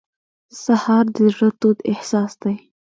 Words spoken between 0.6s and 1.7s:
سهار د زړه